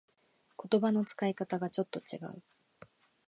[0.59, 2.41] 言葉の使い方がちょっと違う